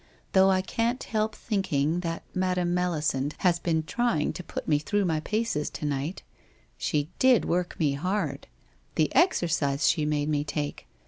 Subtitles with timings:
[0.31, 5.05] Though I can't help thinking that Madam Melisande has been trying to put me through
[5.05, 6.23] my paces to night.
[6.75, 8.47] She did work me hard.
[8.95, 10.87] The exercise she made me take!